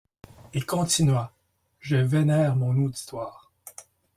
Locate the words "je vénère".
1.79-2.55